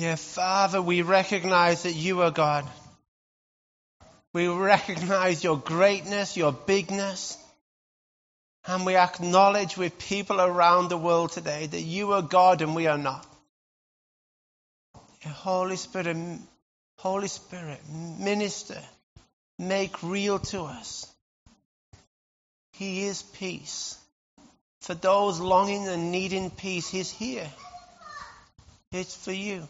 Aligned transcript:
Yeah, 0.00 0.16
Father, 0.16 0.80
we 0.80 1.02
recognize 1.02 1.82
that 1.82 1.92
you 1.92 2.22
are 2.22 2.30
God. 2.30 2.66
We 4.32 4.48
recognize 4.48 5.44
your 5.44 5.58
greatness, 5.58 6.38
your 6.38 6.52
bigness. 6.52 7.36
And 8.66 8.86
we 8.86 8.96
acknowledge 8.96 9.76
with 9.76 9.98
people 9.98 10.40
around 10.40 10.88
the 10.88 10.96
world 10.96 11.32
today 11.32 11.66
that 11.66 11.82
you 11.82 12.12
are 12.12 12.22
God 12.22 12.62
and 12.62 12.74
we 12.74 12.86
are 12.86 12.96
not. 12.96 13.26
Holy 15.22 15.76
Spirit, 15.76 16.16
Holy 16.96 17.28
Spirit, 17.28 17.80
minister, 18.18 18.80
make 19.58 20.02
real 20.02 20.38
to 20.38 20.62
us. 20.62 21.06
He 22.72 23.02
is 23.04 23.20
peace. 23.20 23.98
For 24.80 24.94
those 24.94 25.40
longing 25.40 25.88
and 25.88 26.10
needing 26.10 26.48
peace, 26.48 26.88
He's 26.88 27.10
here. 27.10 27.50
It's 28.92 29.14
for 29.14 29.32
you. 29.32 29.68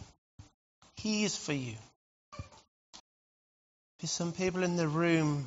He 1.03 1.25
is 1.25 1.35
for 1.35 1.55
you. 1.55 1.77
There's 3.99 4.11
some 4.11 4.33
people 4.33 4.63
in 4.63 4.77
the 4.77 4.87
room, 4.87 5.47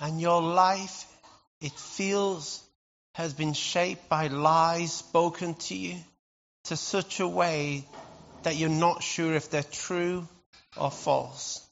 and 0.00 0.20
your 0.20 0.42
life, 0.42 1.06
it 1.60 1.70
feels, 1.72 2.60
has 3.14 3.34
been 3.34 3.52
shaped 3.52 4.08
by 4.08 4.26
lies 4.26 4.92
spoken 4.92 5.54
to 5.54 5.76
you 5.76 5.96
to 6.64 6.76
such 6.76 7.20
a 7.20 7.28
way 7.28 7.84
that 8.42 8.56
you're 8.56 8.68
not 8.68 9.04
sure 9.04 9.32
if 9.32 9.48
they're 9.48 9.62
true 9.62 10.26
or 10.76 10.90
false. 10.90 11.64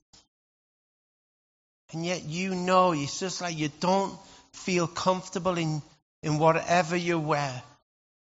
And 1.92 2.06
yet 2.06 2.22
you 2.22 2.54
know, 2.54 2.92
it's 2.92 3.18
just 3.18 3.40
like 3.40 3.58
you 3.58 3.70
don't 3.80 4.16
feel 4.52 4.86
comfortable 4.86 5.58
in, 5.58 5.82
in 6.22 6.38
whatever 6.38 6.94
you 6.94 7.18
wear, 7.18 7.62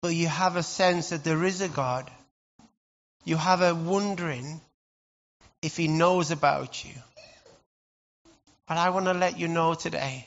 but 0.01 0.15
you 0.15 0.27
have 0.27 0.55
a 0.55 0.63
sense 0.63 1.09
that 1.09 1.25
there 1.25 1.43
is 1.43 1.59
a 1.59 1.67
God. 1.67 2.09
You 3.27 3.35
have 3.35 3.61
a 3.61 3.75
wondering 3.75 4.61
if 5.61 5.75
He 5.75 5.89
knows 5.89 6.31
about 6.31 6.85
you. 6.85 6.93
But 8.69 8.77
I 8.77 8.89
want 8.91 9.07
to 9.07 9.13
let 9.13 9.37
you 9.37 9.49
know 9.49 9.73
today 9.73 10.25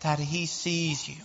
that 0.00 0.18
He 0.18 0.46
sees 0.46 1.08
you. 1.08 1.22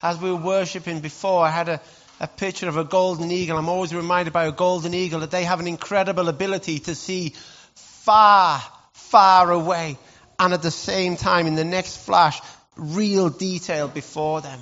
As 0.00 0.18
we 0.18 0.30
were 0.30 0.36
worshipping 0.36 1.00
before, 1.00 1.44
I 1.44 1.50
had 1.50 1.68
a, 1.68 1.82
a 2.18 2.26
picture 2.26 2.66
of 2.66 2.78
a 2.78 2.84
golden 2.84 3.30
eagle. 3.30 3.58
I'm 3.58 3.68
always 3.68 3.94
reminded 3.94 4.32
by 4.32 4.46
a 4.46 4.52
golden 4.52 4.94
eagle 4.94 5.20
that 5.20 5.30
they 5.30 5.44
have 5.44 5.60
an 5.60 5.66
incredible 5.66 6.30
ability 6.30 6.78
to 6.78 6.94
see 6.94 7.34
far, 7.74 8.62
far 8.94 9.50
away. 9.50 9.98
And 10.38 10.54
at 10.54 10.62
the 10.62 10.70
same 10.70 11.16
time, 11.16 11.46
in 11.46 11.56
the 11.56 11.64
next 11.64 11.98
flash, 12.06 12.40
real 12.74 13.28
detail 13.28 13.86
before 13.86 14.40
them. 14.40 14.60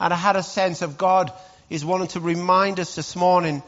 And 0.00 0.12
I 0.12 0.16
had 0.16 0.34
a 0.34 0.42
sense 0.42 0.82
of 0.82 0.98
God 0.98 1.32
is 1.70 1.84
wanting 1.84 2.08
to 2.08 2.20
remind 2.20 2.80
us 2.80 2.94
this 2.96 3.16
morning. 3.16 3.62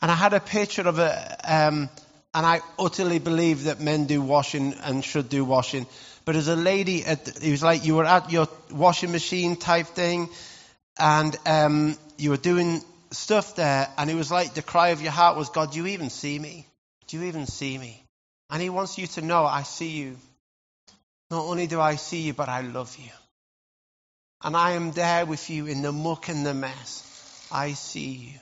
And 0.00 0.10
I 0.10 0.14
had 0.14 0.32
a 0.32 0.40
picture 0.40 0.88
of 0.88 0.98
a, 0.98 1.36
um, 1.44 1.90
and 2.34 2.46
I 2.46 2.60
utterly 2.78 3.18
believe 3.18 3.64
that 3.64 3.78
men 3.78 4.06
do 4.06 4.22
washing 4.22 4.74
and 4.82 5.04
should 5.04 5.28
do 5.28 5.44
washing. 5.44 5.86
But 6.24 6.34
as 6.34 6.48
a 6.48 6.56
lady, 6.56 7.04
at, 7.04 7.28
it 7.42 7.50
was 7.50 7.62
like 7.62 7.84
you 7.84 7.96
were 7.96 8.06
at 8.06 8.32
your 8.32 8.48
washing 8.70 9.12
machine 9.12 9.56
type 9.56 9.86
thing, 9.88 10.30
and 10.98 11.36
um, 11.46 11.96
you 12.16 12.30
were 12.30 12.36
doing 12.36 12.82
stuff 13.10 13.54
there, 13.56 13.88
and 13.98 14.10
it 14.10 14.14
was 14.14 14.30
like 14.30 14.54
the 14.54 14.62
cry 14.62 14.88
of 14.88 15.02
your 15.02 15.12
heart 15.12 15.36
was, 15.36 15.50
God, 15.50 15.72
do 15.72 15.78
you 15.78 15.88
even 15.88 16.10
see 16.10 16.38
me? 16.38 16.66
Do 17.06 17.18
you 17.18 17.24
even 17.24 17.46
see 17.46 17.76
me? 17.76 18.02
And 18.50 18.62
He 18.62 18.70
wants 18.70 18.98
you 18.98 19.06
to 19.08 19.22
know, 19.22 19.44
I 19.44 19.62
see 19.62 19.90
you. 19.90 20.16
Not 21.30 21.44
only 21.44 21.66
do 21.66 21.80
I 21.80 21.96
see 21.96 22.22
you, 22.22 22.34
but 22.34 22.48
I 22.48 22.60
love 22.62 22.96
you. 22.98 23.10
And 24.42 24.56
I 24.56 24.72
am 24.72 24.92
there 24.92 25.26
with 25.26 25.50
you 25.50 25.66
in 25.66 25.82
the 25.82 25.92
muck 25.92 26.28
and 26.28 26.44
the 26.44 26.54
mess. 26.54 27.11
I 27.52 27.72
see 27.74 28.08
you. 28.08 28.38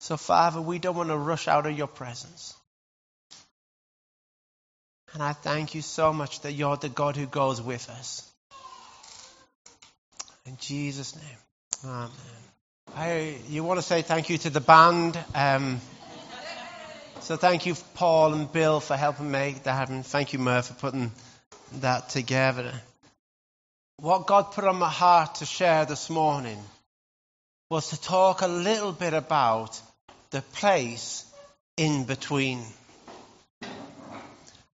So, 0.00 0.16
Father, 0.16 0.60
we 0.60 0.78
don't 0.78 0.96
want 0.96 1.10
to 1.10 1.16
rush 1.16 1.46
out 1.46 1.66
of 1.66 1.76
your 1.76 1.86
presence. 1.86 2.54
And 5.12 5.22
I 5.22 5.32
thank 5.32 5.74
you 5.74 5.82
so 5.82 6.12
much 6.12 6.40
that 6.40 6.52
you're 6.52 6.76
the 6.76 6.88
God 6.88 7.16
who 7.16 7.26
goes 7.26 7.60
with 7.60 7.88
us. 7.90 8.28
In 10.46 10.56
Jesus' 10.58 11.14
name. 11.16 11.84
Amen. 11.84 12.10
I, 12.94 13.36
you 13.48 13.62
want 13.62 13.78
to 13.78 13.86
say 13.86 14.02
thank 14.02 14.30
you 14.30 14.38
to 14.38 14.50
the 14.50 14.60
band. 14.60 15.18
Um, 15.34 15.80
so 17.20 17.36
thank 17.36 17.66
you, 17.66 17.76
Paul 17.94 18.34
and 18.34 18.50
Bill, 18.50 18.80
for 18.80 18.96
helping 18.96 19.30
make 19.30 19.64
that 19.64 19.74
happen. 19.74 20.02
Thank 20.02 20.32
you, 20.32 20.38
Murph, 20.38 20.66
for 20.66 20.74
putting 20.74 21.12
that 21.80 22.08
together. 22.08 22.72
What 23.98 24.26
God 24.26 24.52
put 24.52 24.64
on 24.64 24.76
my 24.76 24.88
heart 24.88 25.36
to 25.36 25.44
share 25.44 25.84
this 25.84 26.08
morning 26.08 26.58
was 27.70 27.90
to 27.90 28.00
talk 28.00 28.42
a 28.42 28.48
little 28.48 28.92
bit 28.92 29.14
about 29.14 29.80
the 30.30 30.42
place 30.42 31.24
in 31.76 32.02
between. 32.04 32.64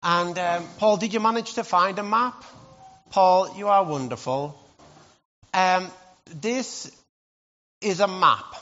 And 0.02 0.38
um, 0.38 0.64
Paul, 0.78 0.96
did 0.96 1.12
you 1.12 1.20
manage 1.20 1.54
to 1.54 1.64
find 1.64 1.98
a 1.98 2.02
map? 2.02 2.42
Paul, 3.10 3.54
you 3.58 3.68
are 3.68 3.84
wonderful. 3.84 4.58
Um, 5.52 5.90
this 6.40 6.90
is 7.82 8.00
a 8.00 8.08
map. 8.08 8.54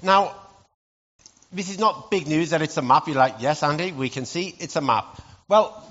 Now, 0.00 0.36
this 1.52 1.70
is 1.70 1.78
not 1.78 2.12
big 2.12 2.28
news 2.28 2.50
that 2.50 2.62
it's 2.62 2.76
a 2.76 2.82
map. 2.82 3.08
You're 3.08 3.16
like, 3.16 3.36
yes, 3.40 3.64
Andy, 3.64 3.90
we 3.90 4.10
can 4.10 4.26
see 4.26 4.54
it's 4.60 4.76
a 4.76 4.80
map. 4.80 5.20
Well, 5.48 5.82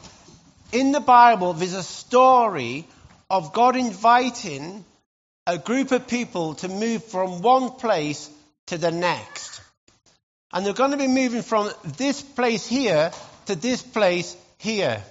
in 0.72 0.94
the 0.94 1.02
Bible, 1.02 1.52
there's 1.52 1.74
a 1.74 1.84
story 1.84 2.86
of 3.30 3.52
God 3.52 3.76
inviting 3.76 4.86
a 5.46 5.58
group 5.58 5.92
of 5.92 6.08
people 6.08 6.56
to 6.56 6.68
move 6.68 7.04
from 7.04 7.42
one 7.42 7.72
place 7.72 8.30
to 8.68 8.78
the 8.78 8.92
next. 8.92 9.62
And 10.54 10.66
they're 10.66 10.74
going 10.74 10.92
to 10.92 10.98
be 10.98 11.08
moving 11.08 11.42
from 11.42 11.72
this 11.98 12.22
place 12.22 12.66
here 12.66 13.12
to 13.48 13.56
this 13.56 13.82
place 13.82 14.38
here. 14.58 15.03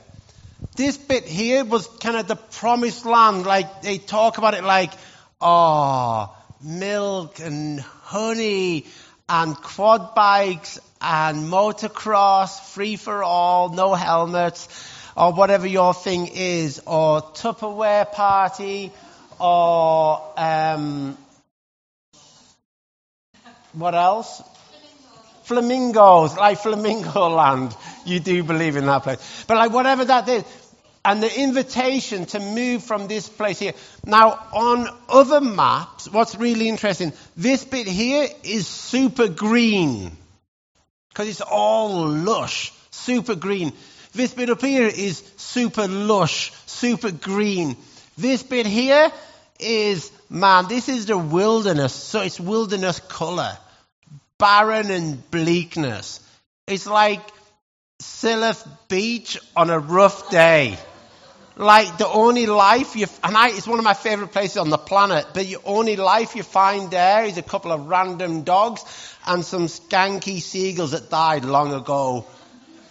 This 0.77 0.97
bit 0.97 1.25
here 1.25 1.65
was 1.65 1.87
kind 1.87 2.17
of 2.17 2.29
the 2.29 2.37
promised 2.37 3.05
land. 3.05 3.45
Like 3.45 3.83
they 3.83 3.99
talk 3.99 4.39
about 4.39 4.55
it 4.55 4.65
like, 4.65 4.93
oh, 5.41 6.35
milk 6.63 7.41
and 7.41 7.81
honey 7.81 8.87
and 9.29 9.55
quad 9.57 10.15
bikes 10.15 10.79
and 11.01 11.51
motocross, 11.51 12.61
free 12.73 12.97
for 12.97 13.23
all, 13.23 13.69
no 13.71 13.95
helmets 13.95 14.69
or 15.17 15.33
whatever 15.33 15.67
your 15.67 15.93
thing 15.93 16.29
is, 16.33 16.81
or 16.87 17.21
Tupperware 17.21 18.11
party, 18.11 18.93
or 19.43 20.23
um, 20.37 21.19
what 23.73 23.95
else? 23.95 24.41
Flamingos, 25.43 26.37
like 26.37 26.59
Flamingo 26.59 27.29
Land. 27.35 27.77
You 28.05 28.21
do 28.21 28.45
believe 28.45 28.77
in 28.77 28.87
that 28.87 29.03
place. 29.03 29.45
But 29.49 29.57
like 29.57 29.73
whatever 29.73 30.05
that 30.05 30.29
is. 30.29 30.45
And 31.05 31.21
the 31.21 31.41
invitation 31.41 32.27
to 32.27 32.39
move 32.39 32.85
from 32.85 33.09
this 33.09 33.29
place 33.29 33.59
here. 33.59 33.73
Now, 34.07 34.39
on 34.53 34.89
other 35.09 35.41
maps, 35.41 36.09
what's 36.09 36.37
really 36.37 36.69
interesting, 36.69 37.13
this 37.37 37.65
bit 37.65 37.89
here 37.89 38.29
is 38.45 38.69
super 38.69 39.27
green. 39.27 40.17
Because 41.09 41.29
it's 41.29 41.41
all 41.41 42.07
lush, 42.07 42.73
super 42.93 43.35
green. 43.35 43.73
This 44.13 44.33
bit 44.33 44.51
up 44.51 44.61
here 44.61 44.87
is 44.87 45.25
super 45.37 45.89
lush, 45.89 46.53
super 46.67 47.11
green. 47.11 47.77
This 48.17 48.45
bit 48.45 48.67
here 48.67 49.11
is, 49.63 50.11
man, 50.29 50.69
this 50.69 50.89
is 50.89 51.07
the 51.07 51.17
wilderness. 51.17 51.95
So 51.95 52.21
it's 52.21 52.41
wilderness 52.41 53.01
color. 53.01 53.57
Barren 54.39 54.91
and 54.91 55.31
bleakness. 55.31 56.21
It's 56.67 56.87
like 56.87 57.23
Silloth 58.01 58.67
Beach 58.89 59.39
on 59.57 59.71
a 59.71 59.79
rough 59.79 60.31
day. 60.31 60.77
Like 61.57 61.99
the 61.99 62.09
only 62.09 62.47
life 62.47 62.97
you, 62.97 63.07
and 63.23 63.37
I, 63.37 63.51
it's 63.51 63.67
one 63.67 63.79
of 63.79 63.85
my 63.85 63.95
favorite 63.95 64.33
places 64.33 64.57
on 64.57 64.71
the 64.71 64.79
planet, 64.79 65.27
but 65.35 65.47
the 65.47 65.59
only 65.65 65.97
life 65.97 66.35
you 66.35 66.43
find 66.43 66.91
there 66.91 67.25
is 67.25 67.37
a 67.37 67.43
couple 67.43 67.73
of 67.73 67.89
random 67.89 68.43
dogs 68.43 68.83
and 69.27 69.45
some 69.45 69.67
skanky 69.67 70.41
seagulls 70.41 70.93
that 70.93 71.11
died 71.11 71.45
long 71.45 71.75
ago 71.75 72.27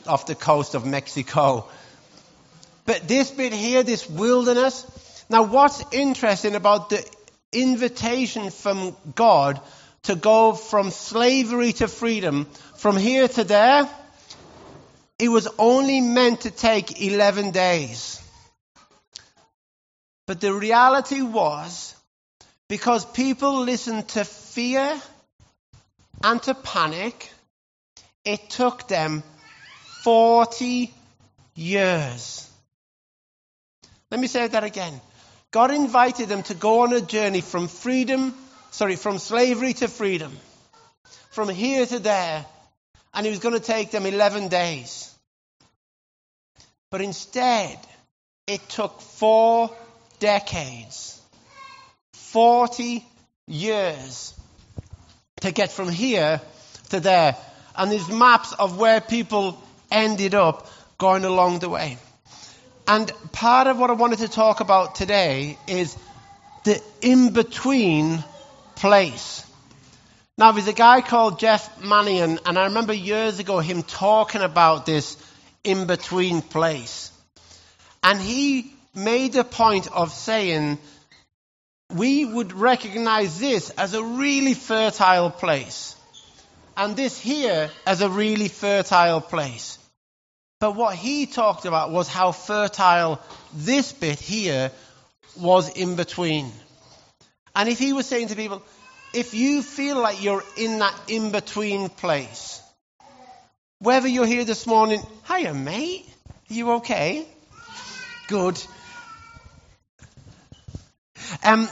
off 0.08 0.28
the 0.28 0.36
coast 0.36 0.76
of 0.76 0.86
Mexico. 0.86 1.68
But 2.86 3.08
this 3.08 3.32
bit 3.32 3.54
here, 3.54 3.84
this 3.84 4.10
wilderness. 4.10 4.86
Now, 5.32 5.44
what's 5.44 5.82
interesting 5.94 6.56
about 6.56 6.90
the 6.90 7.10
invitation 7.54 8.50
from 8.50 8.98
God 9.16 9.62
to 10.04 10.16
go 10.16 10.52
from 10.52 10.92
slavery 10.92 11.72
to 11.72 11.88
freedom, 11.88 12.48
from 12.76 12.98
here 12.98 13.30
to 13.30 13.46
there, 13.46 13.88
it 15.18 15.30
was 15.30 15.48
only 15.58 16.02
meant 16.02 16.42
to 16.42 16.52
take 16.52 17.02
11 17.02 17.52
days. 17.52 18.22
But 20.28 20.42
the 20.42 20.54
reality 20.54 21.22
was, 21.22 21.96
because 22.68 23.06
people 23.06 23.62
listened 23.62 24.10
to 24.10 24.26
fear 24.26 25.02
and 26.26 26.44
to 26.44 26.56
panic, 26.56 27.32
it 28.26 28.50
took 28.50 28.90
them 28.90 29.24
40 30.04 30.94
years. 31.56 32.50
Let 34.10 34.20
me 34.20 34.28
say 34.28 34.46
that 34.46 34.66
again. 34.66 35.00
God 35.52 35.72
invited 35.72 36.30
them 36.30 36.44
to 36.44 36.54
go 36.54 36.82
on 36.82 36.94
a 36.94 37.02
journey 37.02 37.42
from 37.42 37.68
freedom, 37.68 38.34
sorry, 38.72 38.96
from 38.96 39.18
slavery 39.18 39.74
to 39.74 39.88
freedom. 39.88 40.38
from 41.32 41.48
here 41.48 41.86
to 41.86 42.00
there, 42.00 42.46
and 43.14 43.26
He 43.26 43.30
was 43.30 43.40
going 43.40 43.54
to 43.54 43.62
take 43.62 43.92
them 43.92 44.06
11 44.06 44.50
days. 44.50 45.14
But 46.90 47.02
instead, 47.02 47.78
it 48.48 48.68
took 48.68 49.00
four 49.00 49.70
decades, 50.20 51.22
40 52.14 53.06
years 53.48 54.34
to 55.42 55.52
get 55.52 55.72
from 55.72 55.90
here 55.90 56.42
to 56.90 57.00
there. 57.00 57.36
And 57.76 57.92
there's 57.92 58.10
maps 58.10 58.54
of 58.54 58.78
where 58.78 59.00
people 59.00 59.62
ended 59.90 60.36
up 60.36 60.70
going 60.98 61.24
along 61.24 61.60
the 61.60 61.70
way. 61.70 61.98
And 62.88 63.12
part 63.32 63.68
of 63.68 63.80
what 63.80 63.90
I 63.90 63.94
wanted 63.94 64.20
to 64.20 64.28
talk 64.28 64.60
about 64.60 64.96
today 64.96 65.58
is 65.68 65.96
the 66.64 66.82
in 67.02 67.34
between 67.34 68.24
place. 68.76 69.46
Now, 70.38 70.52
there's 70.52 70.68
a 70.68 70.74
guy 70.74 71.02
called 71.02 71.40
Jeff 71.40 71.84
Manion, 71.84 72.40
and 72.46 72.58
I 72.58 72.66
remember 72.66 72.94
years 72.94 73.40
ago 73.40 73.60
him 73.60 73.84
talking 73.84 74.42
about 74.42 74.86
this 74.86 75.18
in 75.64 75.86
between 75.86 76.42
place. 76.42 77.12
And 78.02 78.20
he 78.20 78.74
made 78.96 79.36
a 79.36 79.44
point 79.44 79.92
of 79.92 80.12
saying 80.12 80.80
we 81.94 82.26
would 82.26 82.54
recognize 82.54 83.40
this 83.40 83.70
as 83.72 83.94
a 83.94 84.04
really 84.04 84.54
fertile 84.54 85.30
place, 85.30 85.96
and 86.76 86.96
this 86.96 87.20
here 87.20 87.70
as 87.86 88.02
a 88.02 88.10
really 88.10 88.48
fertile 88.48 89.22
place. 89.22 89.78
But 90.62 90.76
what 90.76 90.96
he 90.96 91.26
talked 91.26 91.66
about 91.66 91.90
was 91.90 92.08
how 92.08 92.32
fertile 92.32 93.20
this 93.52 93.92
bit 93.94 94.20
here 94.20 94.72
was 95.36 95.70
in 95.70 95.96
between. 95.96 96.52
And 97.56 97.68
if 97.68 97.80
he 97.80 97.94
was 97.94 98.06
saying 98.06 98.28
to 98.28 98.36
people, 98.36 98.62
if 99.12 99.34
you 99.34 99.64
feel 99.64 100.00
like 100.00 100.22
you're 100.24 100.44
in 100.56 100.78
that 100.78 100.94
in 101.08 101.32
between 101.32 101.90
place, 101.90 102.62
whether 103.80 104.08
you're 104.08 104.28
here 104.28 104.46
this 104.46 104.68
morning, 104.68 105.02
hiya 105.28 105.56
mate, 105.56 106.06
are 106.30 106.54
you 106.54 106.72
okay? 106.74 107.26
Good. 108.28 108.64
Um, 111.44 111.68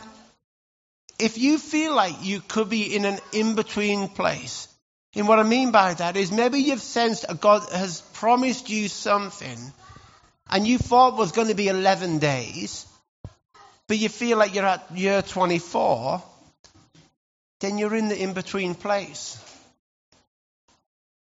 if 1.19 1.37
you 1.37 1.59
feel 1.59 1.93
like 1.93 2.23
you 2.23 2.41
could 2.41 2.71
be 2.71 2.95
in 2.95 3.05
an 3.05 3.19
in 3.33 3.53
between 3.53 4.07
place, 4.07 4.67
and 5.15 5.27
what 5.27 5.39
I 5.39 5.43
mean 5.43 5.71
by 5.71 5.93
that 5.95 6.17
is 6.17 6.31
maybe 6.31 6.59
you've 6.59 6.81
sensed 6.81 7.25
God 7.39 7.67
has 7.71 8.01
promised 8.13 8.69
you 8.69 8.87
something 8.87 9.57
and 10.49 10.67
you 10.67 10.77
thought 10.77 11.17
was 11.17 11.31
going 11.31 11.47
to 11.47 11.55
be 11.55 11.67
11 11.67 12.19
days, 12.19 12.85
but 13.87 13.97
you 13.97 14.09
feel 14.09 14.37
like 14.37 14.53
you're 14.53 14.65
at 14.65 14.91
year 14.95 15.21
24, 15.21 16.21
then 17.59 17.77
you're 17.77 17.95
in 17.95 18.07
the 18.07 18.21
in 18.21 18.33
between 18.33 18.75
place. 18.75 19.43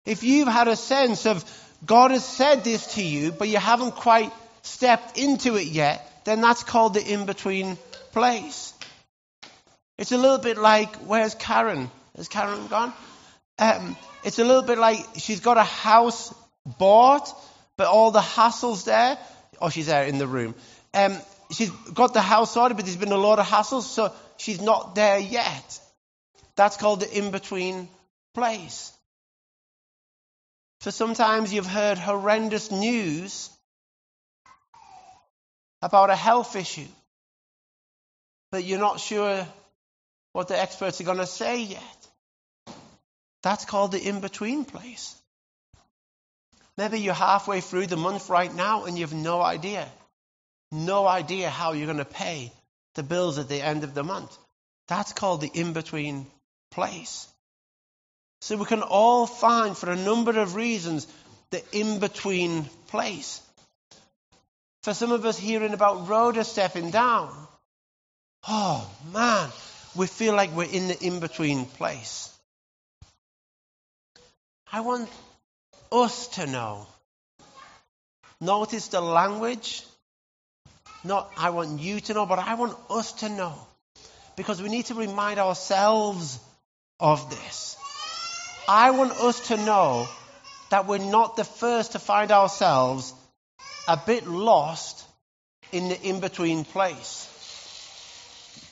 If 0.06 0.24
you've 0.24 0.48
had 0.48 0.68
a 0.68 0.76
sense 0.76 1.26
of 1.26 1.44
God 1.86 2.12
has 2.12 2.26
said 2.26 2.64
this 2.64 2.96
to 2.96 3.04
you, 3.04 3.32
but 3.32 3.50
you 3.50 3.58
haven't 3.58 3.96
quite 3.96 4.32
stepped 4.64 5.18
into 5.18 5.56
it 5.56 5.68
yet, 5.68 6.24
then 6.26 6.42
that's 6.42 6.64
called 6.64 6.96
the 6.96 7.06
in 7.06 7.26
between 7.26 7.78
place. 8.12 8.74
It's 9.98 10.12
a 10.12 10.18
little 10.18 10.40
bit 10.40 10.58
like, 10.58 10.96
where's 10.98 11.36
Karen? 11.36 11.90
Has 12.18 12.28
Karen 12.28 12.68
gone? 12.68 12.94
Um, 13.58 13.96
it's 14.24 14.40
a 14.40 14.44
little 14.44 14.64
bit 14.64 14.78
like 14.78 15.00
she's 15.18 15.40
got 15.40 15.58
a 15.58 15.64
house 15.64 16.34
bought, 16.78 17.30
but 17.78 17.88
all 17.88 18.12
the 18.12 18.20
hassles 18.20 18.86
there. 18.86 19.18
Oh, 19.62 19.70
she's 19.70 19.88
there 19.88 20.06
in 20.06 20.18
the 20.18 20.28
room. 20.28 20.56
Um, 20.94 21.18
she's 21.52 21.70
got 21.70 22.14
the 22.14 22.22
house 22.22 22.54
sorted, 22.54 22.78
but 22.78 22.86
there's 22.86 22.98
been 22.98 23.12
a 23.12 23.18
lot 23.18 23.40
of 23.40 23.46
hassles, 23.46 23.84
so 23.84 24.14
she's 24.38 24.62
not 24.62 24.96
there 24.96 25.20
yet. 25.20 25.80
That's 26.56 26.78
called 26.78 27.02
the 27.02 27.18
in 27.18 27.32
between 27.32 27.88
place. 28.34 28.92
So 30.82 30.92
sometimes 30.92 31.54
you've 31.54 31.66
heard 31.66 31.98
horrendous 31.98 32.72
news 32.72 33.50
about 35.82 36.10
a 36.10 36.16
health 36.16 36.56
issue, 36.56 36.88
but 38.52 38.64
you're 38.64 38.80
not 38.80 39.00
sure 39.00 39.48
what 40.34 40.48
the 40.48 40.60
experts 40.60 41.00
are 41.02 41.06
going 41.06 41.18
to 41.18 41.28
say 41.28 41.62
yet. 41.62 42.05
That's 43.46 43.66
called 43.66 43.92
the 43.92 44.02
in 44.02 44.22
between 44.22 44.66
place. 44.66 45.14
Maybe 46.78 47.00
you're 47.00 47.14
halfway 47.14 47.62
through 47.62 47.86
the 47.86 47.96
month 47.96 48.28
right 48.28 48.52
now 48.52 48.86
and 48.86 48.98
you 48.98 49.04
have 49.04 49.14
no 49.14 49.40
idea. 49.40 49.88
No 50.72 51.06
idea 51.06 51.52
how 51.52 51.74
you're 51.74 51.86
going 51.86 52.00
to 52.00 52.06
pay 52.06 52.52
the 52.96 53.04
bills 53.04 53.38
at 53.38 53.48
the 53.48 53.62
end 53.62 53.84
of 53.84 53.94
the 53.94 54.04
month. 54.04 54.36
That's 54.88 55.14
called 55.14 55.42
the 55.42 55.52
in 55.54 55.74
between 55.74 56.26
place. 56.72 57.28
So 58.42 58.58
we 58.58 58.66
can 58.66 58.82
all 58.82 59.28
find, 59.28 59.78
for 59.78 59.92
a 59.92 59.96
number 59.96 60.40
of 60.40 60.56
reasons, 60.56 61.06
the 61.52 61.62
in 61.72 62.00
between 62.00 62.64
place. 62.88 63.44
For 64.82 64.96
some 64.96 65.12
of 65.12 65.24
us 65.24 65.38
hearing 65.38 65.76
about 65.76 66.08
Rhoda 66.08 66.44
stepping 66.44 66.90
down, 66.90 67.32
oh 68.48 68.90
man, 69.14 69.50
we 69.96 70.08
feel 70.08 70.34
like 70.34 70.56
we're 70.56 70.64
in 70.64 70.88
the 70.88 71.00
in 71.00 71.20
between 71.20 71.66
place. 71.66 72.35
I 74.72 74.82
want 74.82 75.10
us 75.92 76.28
to 76.36 76.48
know. 76.48 76.88
Notice 78.42 78.88
the 78.90 79.02
language. 79.02 79.84
Not 81.04 81.32
I 81.38 81.52
want 81.52 81.80
you 81.80 82.00
to 82.00 82.14
know, 82.14 82.26
but 82.26 82.40
I 82.40 82.56
want 82.56 82.78
us 82.90 83.14
to 83.14 83.30
know. 83.30 83.54
Because 84.36 84.62
we 84.62 84.70
need 84.70 84.88
to 84.88 84.96
remind 84.96 85.40
ourselves 85.40 86.40
of 87.00 87.30
this. 87.30 87.78
I 88.68 88.92
want 88.92 89.12
us 89.12 89.48
to 89.48 89.58
know 89.58 90.08
that 90.70 90.88
we're 90.88 90.98
not 90.98 91.36
the 91.36 91.44
first 91.44 91.92
to 91.92 92.00
find 92.00 92.32
ourselves 92.32 93.14
a 93.88 93.98
bit 93.98 94.28
lost 94.28 95.06
in 95.72 95.90
the 95.90 96.02
in 96.02 96.20
between 96.20 96.66
place. 96.66 97.32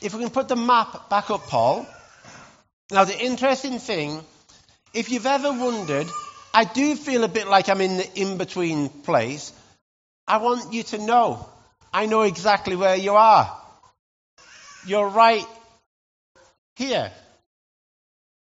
If 0.01 0.13
we 0.13 0.21
can 0.21 0.31
put 0.31 0.47
the 0.47 0.55
map 0.55 1.09
back 1.09 1.29
up, 1.29 1.47
Paul. 1.47 1.87
Now, 2.91 3.05
the 3.05 3.17
interesting 3.17 3.79
thing, 3.79 4.21
if 4.93 5.09
you've 5.09 5.25
ever 5.25 5.51
wondered, 5.51 6.07
I 6.53 6.65
do 6.65 6.95
feel 6.95 7.23
a 7.23 7.27
bit 7.27 7.47
like 7.47 7.69
I'm 7.69 7.81
in 7.81 7.97
the 7.97 8.19
in 8.19 8.37
between 8.37 8.89
place. 8.89 9.51
I 10.27 10.37
want 10.37 10.73
you 10.73 10.83
to 10.83 10.97
know, 10.99 11.49
I 11.91 12.05
know 12.05 12.21
exactly 12.21 12.75
where 12.75 12.95
you 12.95 13.13
are. 13.13 13.57
You're 14.85 15.09
right 15.09 15.45
here. 16.75 17.11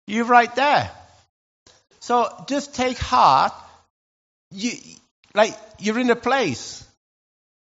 You're 0.07 0.25
right 0.25 0.53
there. 0.55 0.89
So 1.99 2.27
just 2.47 2.73
take 2.73 2.97
heart. 2.97 3.53
You, 4.51 4.71
like, 5.33 5.55
you're 5.77 5.99
in 5.99 6.09
a 6.09 6.15
place. 6.15 6.83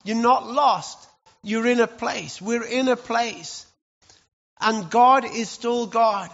You're 0.05 0.17
not 0.17 0.47
lost. 0.47 0.99
You're 1.43 1.67
in 1.67 1.81
a 1.81 1.87
place. 1.87 2.41
We're 2.43 2.65
in 2.65 2.89
a 2.89 2.97
place. 2.97 3.67
And 4.61 4.91
God 4.91 5.25
is 5.25 5.49
still 5.49 5.87
God. 5.87 6.31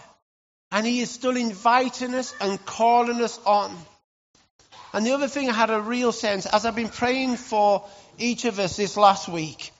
And 0.71 0.85
He 0.85 1.01
is 1.01 1.11
still 1.11 1.35
inviting 1.35 2.13
us 2.15 2.33
and 2.39 2.63
calling 2.65 3.21
us 3.21 3.39
on. 3.45 3.75
And 4.93 5.05
the 5.05 5.11
other 5.11 5.27
thing 5.27 5.49
I 5.49 5.53
had 5.53 5.69
a 5.69 5.81
real 5.81 6.11
sense, 6.11 6.45
as 6.45 6.65
I've 6.65 6.75
been 6.75 6.89
praying 6.89 7.37
for 7.37 7.85
each 8.17 8.45
of 8.45 8.59
us 8.59 8.77
this 8.77 8.97
last 8.97 9.27
week, 9.27 9.71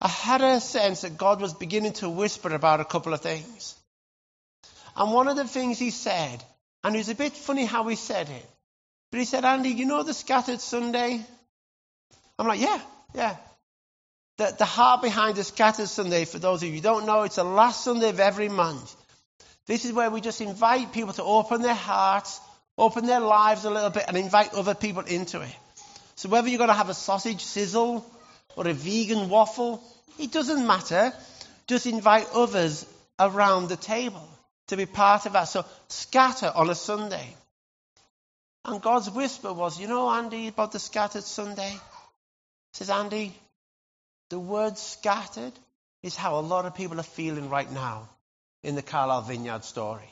I 0.00 0.08
had 0.08 0.40
a 0.40 0.60
sense 0.60 1.00
that 1.00 1.18
God 1.18 1.40
was 1.40 1.54
beginning 1.54 1.94
to 1.94 2.08
whisper 2.08 2.54
about 2.54 2.80
a 2.80 2.84
couple 2.84 3.12
of 3.12 3.20
things. 3.20 3.74
And 4.96 5.12
one 5.12 5.28
of 5.28 5.36
the 5.36 5.46
things 5.46 5.78
He 5.78 5.90
said, 5.90 6.42
and 6.84 6.94
it 6.94 6.98
was 6.98 7.08
a 7.08 7.14
bit 7.14 7.32
funny 7.32 7.64
how 7.64 7.86
He 7.88 7.96
said 7.96 8.28
it, 8.28 8.46
but 9.10 9.18
He 9.18 9.26
said, 9.26 9.44
Andy, 9.44 9.70
you 9.70 9.84
know 9.84 10.02
the 10.02 10.14
scattered 10.14 10.60
Sunday? 10.60 11.24
I'm 12.38 12.46
like, 12.46 12.60
yeah, 12.60 12.80
yeah. 13.14 13.36
The, 14.36 14.54
the 14.56 14.64
heart 14.64 15.02
behind 15.02 15.36
the 15.36 15.42
Scattered 15.42 15.88
Sunday, 15.88 16.24
for 16.24 16.38
those 16.38 16.62
of 16.62 16.68
you 16.68 16.76
who 16.76 16.80
don't 16.80 17.06
know, 17.06 17.22
it's 17.22 17.36
the 17.36 17.44
last 17.44 17.82
Sunday 17.82 18.10
of 18.10 18.20
every 18.20 18.48
month. 18.48 18.94
This 19.68 19.84
is 19.84 19.92
where 19.92 20.10
we 20.10 20.22
just 20.22 20.40
invite 20.40 20.94
people 20.94 21.12
to 21.12 21.22
open 21.22 21.60
their 21.60 21.74
hearts, 21.74 22.40
open 22.78 23.06
their 23.06 23.20
lives 23.20 23.66
a 23.66 23.70
little 23.70 23.90
bit, 23.90 24.06
and 24.08 24.16
invite 24.16 24.54
other 24.54 24.74
people 24.74 25.02
into 25.02 25.42
it. 25.42 25.54
So 26.16 26.30
whether 26.30 26.48
you're 26.48 26.58
going 26.58 26.68
to 26.68 26.74
have 26.74 26.88
a 26.88 26.94
sausage 26.94 27.42
sizzle 27.44 28.04
or 28.56 28.66
a 28.66 28.72
vegan 28.72 29.28
waffle, 29.28 29.84
it 30.18 30.32
doesn't 30.32 30.66
matter. 30.66 31.12
Just 31.66 31.86
invite 31.86 32.26
others 32.32 32.86
around 33.20 33.68
the 33.68 33.76
table 33.76 34.26
to 34.68 34.76
be 34.78 34.86
part 34.86 35.26
of 35.26 35.34
that. 35.34 35.44
So 35.44 35.66
scatter 35.88 36.50
on 36.54 36.70
a 36.70 36.74
Sunday. 36.74 37.36
And 38.64 38.80
God's 38.80 39.10
whisper 39.10 39.52
was, 39.52 39.78
you 39.78 39.86
know, 39.86 40.08
Andy, 40.08 40.48
about 40.48 40.72
the 40.72 40.78
scattered 40.78 41.24
Sunday? 41.24 41.70
He 41.70 41.78
says, 42.72 42.88
Andy, 42.88 43.34
the 44.30 44.38
word 44.38 44.78
scattered 44.78 45.52
is 46.02 46.16
how 46.16 46.38
a 46.38 46.40
lot 46.40 46.64
of 46.64 46.74
people 46.74 46.98
are 46.98 47.02
feeling 47.02 47.50
right 47.50 47.70
now 47.70 48.08
in 48.62 48.74
the 48.74 48.82
Carlisle 48.82 49.22
Vineyard 49.22 49.64
story. 49.64 50.10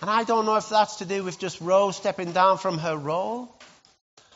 And 0.00 0.08
I 0.08 0.24
don't 0.24 0.46
know 0.46 0.56
if 0.56 0.68
that's 0.68 0.96
to 0.96 1.04
do 1.04 1.22
with 1.22 1.38
just 1.38 1.60
Rose 1.60 1.96
stepping 1.96 2.32
down 2.32 2.58
from 2.58 2.78
her 2.78 2.96
role. 2.96 3.54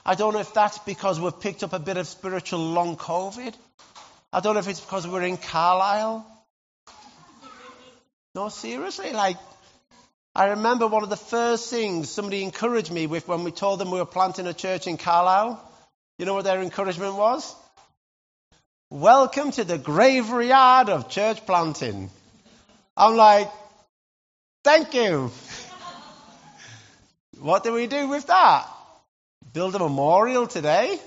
I 0.04 0.14
don't 0.14 0.34
know 0.34 0.40
if 0.40 0.52
that's 0.52 0.78
because 0.80 1.18
we've 1.18 1.40
picked 1.40 1.62
up 1.62 1.72
a 1.72 1.78
bit 1.78 1.96
of 1.96 2.06
spiritual 2.06 2.60
long 2.60 2.96
COVID. 2.96 3.54
I 4.32 4.40
don't 4.40 4.54
know 4.54 4.60
if 4.60 4.68
it's 4.68 4.80
because 4.80 5.08
we're 5.08 5.22
in 5.22 5.38
Carlisle. 5.38 6.26
No, 8.34 8.48
seriously, 8.48 9.12
like, 9.12 9.36
I 10.34 10.46
remember 10.46 10.88
one 10.88 11.04
of 11.04 11.10
the 11.10 11.16
first 11.16 11.70
things 11.70 12.10
somebody 12.10 12.42
encouraged 12.42 12.90
me 12.90 13.06
with 13.06 13.28
when 13.28 13.44
we 13.44 13.52
told 13.52 13.78
them 13.78 13.92
we 13.92 13.98
were 13.98 14.04
planting 14.04 14.48
a 14.48 14.52
church 14.52 14.88
in 14.88 14.96
Carlisle. 14.96 15.62
You 16.18 16.26
know 16.26 16.34
what 16.34 16.44
their 16.44 16.60
encouragement 16.60 17.14
was? 17.14 17.54
Welcome 18.90 19.50
to 19.52 19.64
the 19.64 19.78
graveyard 19.78 20.90
of 20.90 21.08
church 21.08 21.44
planting. 21.46 22.10
I'm 22.96 23.16
like, 23.16 23.50
thank 24.62 24.92
you. 24.92 25.32
what 27.40 27.64
do 27.64 27.72
we 27.72 27.86
do 27.86 28.08
with 28.08 28.26
that? 28.26 28.68
Build 29.54 29.74
a 29.74 29.78
memorial 29.78 30.46
today? 30.46 30.98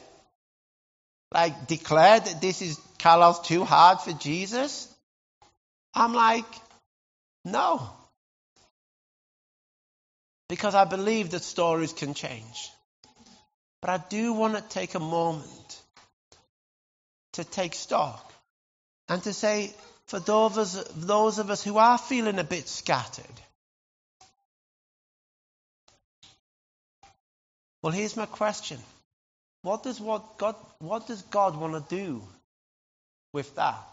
Like, 1.32 1.68
declare 1.68 2.20
that 2.20 2.42
this 2.42 2.64
is 2.64 2.80
Carlisle's 2.98 3.48
too 3.48 3.64
hard 3.64 4.02
for 4.02 4.12
Jesus? 4.14 4.92
I'm 5.94 6.14
like, 6.14 6.46
no. 7.46 7.88
Because 10.50 10.74
I 10.74 10.86
believe 10.86 11.30
that 11.30 11.44
stories 11.44 11.94
can 11.94 12.16
change. 12.16 12.72
But 13.82 13.92
I 13.92 14.04
do 14.10 14.34
want 14.34 14.56
to 14.56 14.62
take 14.62 14.96
a 14.96 15.00
moment 15.00 15.67
to 17.38 17.44
take 17.44 17.74
stock 17.74 18.34
and 19.08 19.24
to 19.24 19.32
say, 19.32 19.74
for 20.08 20.20
those, 20.20 21.38
of 21.40 21.50
us 21.50 21.64
who 21.64 21.78
are 21.78 21.98
feeling 21.98 22.40
a 22.40 22.44
bit 22.44 22.68
scattered, 22.68 23.26
well, 27.82 27.94
here's 27.94 28.18
my 28.18 28.26
question. 28.26 28.80
What 29.62 29.84
does, 29.84 30.00
what 30.00 30.38
God, 30.38 30.56
what 30.80 31.08
does 31.08 31.22
God 31.24 31.56
want 31.56 31.74
to 31.74 31.96
do 31.96 32.22
with 33.34 33.56
that? 33.56 33.84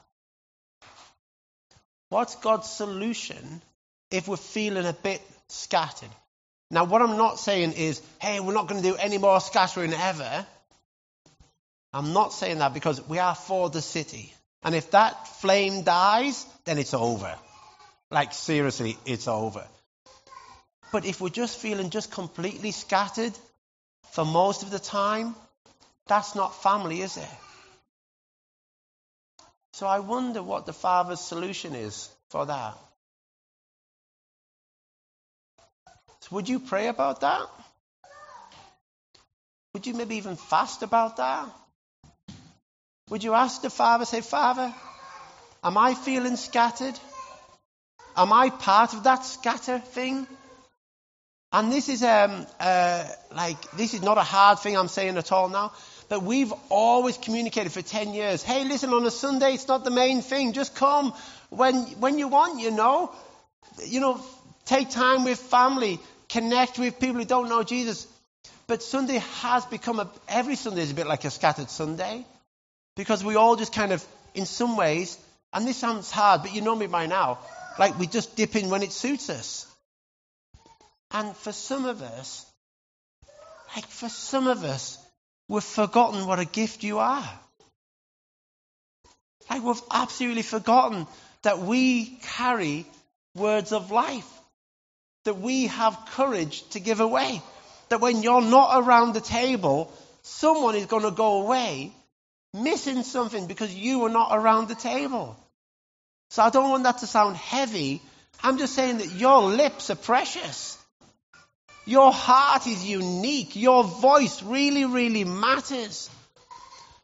What's 2.09 2.37
God's 2.37 2.71
solution 2.71 3.61
if 4.11 4.29
we're 4.29 4.37
feeling 4.37 4.87
a 4.87 4.93
bit 4.93 5.21
scattered? 5.49 6.11
Now, 6.71 6.85
what 6.85 7.03
I'm 7.03 7.19
not 7.19 7.39
saying 7.39 7.73
is, 7.73 8.01
hey, 8.21 8.41
we're 8.41 8.55
not 8.55 8.69
going 8.69 8.83
to 8.83 8.89
do 8.89 8.97
any 8.97 9.19
more 9.19 9.41
scattering 9.41 9.93
ever. 9.93 10.47
I'm 11.95 12.13
not 12.13 12.33
saying 12.33 12.59
that 12.59 12.75
because 12.75 13.07
we 13.07 13.21
are 13.21 13.37
for 13.37 13.71
the 13.71 13.81
city. 13.81 14.35
And 14.65 14.75
if 14.75 14.91
that 14.91 15.29
flame 15.29 15.85
dies, 15.85 16.45
then 16.65 16.79
it's 16.79 16.93
over. 16.93 17.33
Like, 18.11 18.33
seriously, 18.33 18.99
it's 19.07 19.29
over. 19.29 19.65
But 20.91 21.05
if 21.05 21.21
we're 21.21 21.29
just 21.29 21.57
feeling 21.57 21.91
just 21.91 22.11
completely 22.11 22.73
scattered 22.73 23.33
for 24.11 24.25
most 24.25 24.65
of 24.65 24.73
the 24.73 24.81
time, 24.81 25.37
that's 26.09 26.35
not 26.35 26.61
family, 26.63 27.01
is 27.01 27.17
it? 27.17 27.29
So 29.75 29.87
I 29.87 30.01
wonder 30.01 30.43
what 30.43 30.67
the 30.67 30.73
Father's 30.73 31.21
solution 31.21 31.77
is 31.77 32.09
for 32.31 32.47
that. 32.47 32.77
So 36.21 36.29
would 36.33 36.49
you 36.49 36.59
pray 36.59 36.89
about 36.89 37.21
that? 37.21 37.47
Would 39.75 39.87
you 39.87 39.95
maybe 39.95 40.17
even 40.17 40.35
fast 40.35 40.83
about 40.83 41.19
that? 41.19 41.49
Would 43.11 43.23
you 43.23 43.35
ask 43.35 43.61
the 43.61 43.71
Father, 43.71 44.07
say, 44.07 44.23
Father, 44.23 44.73
am 45.63 45.77
I 45.77 45.95
feeling 45.95 46.37
scattered? 46.37 46.99
Am 48.17 48.33
I 48.33 48.49
part 48.49 48.95
of 48.95 49.05
that 49.05 49.27
scatter 49.27 49.79
thing? 49.79 50.27
And 51.53 51.71
this 51.71 51.89
is 51.89 52.03
um, 52.03 52.47
uh, 52.59 53.07
like 53.35 53.71
this 53.73 53.95
is 53.95 54.03
not 54.03 54.19
a 54.19 54.23
hard 54.23 54.59
thing 54.59 54.77
I'm 54.77 54.89
saying 54.89 55.19
at 55.19 55.33
all 55.33 55.49
now. 55.49 55.73
But 56.09 56.23
we've 56.23 56.53
always 56.71 57.17
communicated 57.19 57.73
for 57.73 57.83
10 57.83 58.15
years. 58.15 58.43
Hey, 58.43 58.65
listen, 58.65 58.93
on 58.93 59.07
a 59.07 59.11
Sunday, 59.11 59.55
it's 59.55 59.69
not 59.69 59.85
the 59.85 59.91
main 59.91 60.21
thing. 60.21 60.53
Just 60.53 60.75
come 60.75 61.13
when, 61.51 61.77
when 62.01 62.19
you 62.19 62.29
want, 62.29 62.61
you 62.61 62.71
know. 62.71 63.13
You 63.85 64.01
know, 64.01 64.21
take 64.65 64.91
time 64.91 65.25
with 65.25 65.39
family, 65.39 65.99
connect 66.29 66.79
with 66.79 66.99
people 67.01 67.17
who 67.17 67.25
don't 67.25 67.49
know 67.49 67.63
Jesus. 67.63 68.07
But 68.67 68.83
Sunday 68.83 69.23
has 69.43 69.65
become 69.67 70.01
a, 70.01 70.11
every 70.29 70.57
Sunday 70.57 70.83
is 70.83 70.91
a 70.91 70.95
bit 70.95 71.07
like 71.07 71.25
a 71.25 71.31
scattered 71.31 71.71
Sunday. 71.71 72.25
Because 72.97 73.25
we 73.25 73.37
all 73.37 73.57
just 73.57 73.73
kind 73.73 73.93
of, 73.93 74.05
in 74.35 74.47
some 74.47 74.77
ways, 74.77 75.19
and 75.53 75.67
this 75.67 75.77
sounds 75.77 76.11
hard, 76.11 76.43
but 76.43 76.55
you 76.55 76.61
know 76.61 76.75
me 76.75 76.87
by 76.87 77.07
now, 77.07 77.39
like 77.79 77.99
we 77.99 78.07
just 78.07 78.37
dip 78.37 78.57
in 78.57 78.71
when 78.71 78.83
it 78.83 78.93
suits 78.93 79.31
us. 79.31 79.67
And 81.11 81.37
for 81.37 81.53
some 81.53 81.85
of 81.85 82.03
us, 82.03 82.47
like 83.75 83.87
for 83.87 84.09
some 84.09 84.47
of 84.47 84.65
us, 84.65 84.99
We've 85.49 85.63
forgotten 85.63 86.27
what 86.27 86.39
a 86.39 86.45
gift 86.45 86.83
you 86.83 86.99
are. 86.99 87.29
Like 89.51 89.63
we've 89.63 89.83
absolutely 89.91 90.43
forgotten 90.43 91.07
that 91.43 91.59
we 91.59 92.07
carry 92.37 92.87
words 93.35 93.73
of 93.73 93.91
life. 93.91 94.31
That 95.25 95.39
we 95.39 95.67
have 95.67 96.09
courage 96.13 96.67
to 96.71 96.81
give 96.81 97.01
away. 97.01 97.43
That 97.91 98.01
when 98.01 98.23
you're 98.23 98.41
not 98.41 98.83
around 98.83 99.13
the 99.13 99.21
table, 99.21 99.93
someone 100.23 100.77
is 100.77 100.87
going 100.87 101.03
to 101.03 101.11
go 101.11 101.43
away 101.43 101.93
missing 102.55 103.03
something 103.03 103.47
because 103.47 103.75
you 103.75 103.99
were 103.99 104.09
not 104.09 104.31
around 104.31 104.69
the 104.69 104.75
table. 104.77 105.37
So 106.31 106.43
I 106.43 106.51
don't 106.51 106.71
want 106.71 106.85
that 106.85 106.99
to 106.99 107.07
sound 107.07 107.37
heavy. 107.37 108.01
I'm 108.43 108.59
just 108.59 108.75
saying 108.75 108.99
that 108.99 109.13
your 109.13 109.43
lips 109.43 109.91
are 109.91 109.97
precious. 109.97 110.79
Your 111.85 112.13
heart 112.13 112.67
is 112.67 112.89
unique. 112.89 113.57
Your 113.57 113.85
voice 113.85 114.43
really, 114.43 114.85
really 114.85 115.25
matters. 115.25 116.09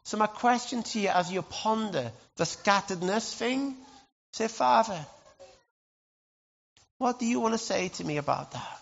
So, 0.03 0.17
my 0.17 0.27
question 0.27 0.81
to 0.83 0.99
you 0.99 1.09
as 1.09 1.31
you 1.31 1.43
ponder 1.43 2.11
the 2.37 2.45
scatteredness 2.45 3.35
thing, 3.35 3.75
say, 4.33 4.47
Father, 4.47 5.05
what 6.97 7.19
do 7.19 7.27
you 7.27 7.39
want 7.39 7.53
to 7.53 7.59
say 7.59 7.89
to 7.89 8.03
me 8.03 8.17
about 8.17 8.51
that? 8.51 8.81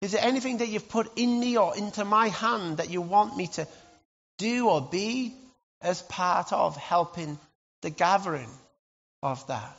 Is 0.00 0.12
there 0.12 0.24
anything 0.24 0.58
that 0.58 0.68
you've 0.68 0.88
put 0.88 1.18
in 1.18 1.40
me 1.40 1.56
or 1.56 1.76
into 1.76 2.04
my 2.04 2.28
hand 2.28 2.76
that 2.76 2.90
you 2.90 3.00
want 3.00 3.36
me 3.36 3.48
to 3.48 3.66
do 4.38 4.68
or 4.68 4.80
be 4.80 5.34
as 5.80 6.02
part 6.02 6.52
of 6.52 6.76
helping 6.76 7.38
the 7.82 7.90
gathering 7.90 8.50
of 9.22 9.46
that? 9.48 9.76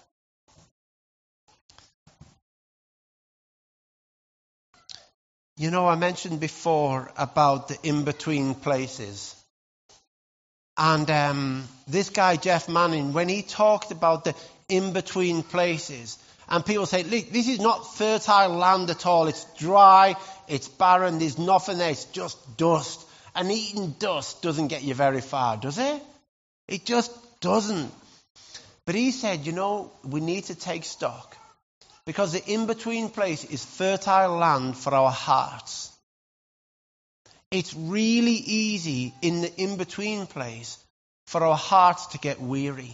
You 5.58 5.72
know, 5.72 5.88
I 5.88 5.96
mentioned 5.96 6.42
before 6.42 7.10
about 7.18 7.70
the 7.70 7.78
in 7.82 8.04
between 8.04 8.56
places. 8.56 9.36
And 10.78 11.10
um, 11.10 11.64
this 11.88 12.10
guy, 12.10 12.36
Jeff 12.36 12.68
Manion, 12.68 13.14
when 13.14 13.30
he 13.30 13.42
talked 13.42 13.92
about 13.92 14.26
the 14.26 14.36
in 14.68 14.92
between 14.92 15.44
places, 15.44 16.18
and 16.50 16.66
people 16.66 16.86
say, 16.86 17.04
Look, 17.04 17.30
this 17.30 17.48
is 17.48 17.60
not 17.60 17.96
fertile 17.96 18.50
land 18.50 18.90
at 18.90 19.06
all. 19.06 19.28
It's 19.28 19.46
dry, 19.58 20.16
it's 20.48 20.68
barren, 20.68 21.20
there's 21.20 21.38
nothing 21.38 21.78
there, 21.78 21.92
it's 21.92 22.06
just 22.06 22.58
dust. 22.58 23.02
And 23.36 23.52
eating 23.52 23.92
dust 24.00 24.42
doesn't 24.42 24.70
get 24.70 24.84
you 24.84 24.94
very 24.94 25.22
far, 25.22 25.58
does 25.58 25.78
it? 25.78 26.02
It 26.68 26.86
just 26.86 27.12
doesn't. 27.42 27.92
But 28.86 28.96
he 28.96 29.12
said, 29.12 29.46
You 29.46 29.52
know, 29.52 29.92
we 30.04 30.22
need 30.22 30.46
to 30.46 30.56
take 30.56 30.86
stock. 30.86 31.38
Because 32.06 32.34
the 32.34 32.46
in 32.46 32.68
between 32.68 33.10
place 33.10 33.44
is 33.44 33.66
fertile 33.66 34.38
land 34.38 34.78
for 34.78 34.94
our 34.94 35.12
hearts. 35.12 35.92
It's 37.52 37.74
really 37.74 38.34
easy 38.34 39.14
in 39.22 39.42
the 39.42 39.54
in 39.56 39.78
between 39.78 40.28
place 40.28 40.78
for 41.28 41.44
our 41.44 41.58
hearts 41.58 42.08
to 42.08 42.20
get 42.20 42.40
weary. 42.40 42.94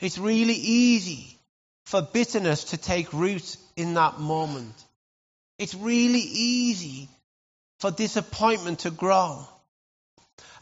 It's 0.00 0.18
really 0.18 0.54
easy 0.54 1.36
for 1.84 2.00
bitterness 2.00 2.64
to 2.64 2.78
take 2.78 3.12
root 3.12 3.56
in 3.76 3.94
that 3.94 4.18
moment. 4.18 4.74
It's 5.58 5.74
really 5.74 6.20
easy 6.20 7.08
for 7.80 7.90
disappointment 7.90 8.80
to 8.80 8.90
grow. 8.90 9.46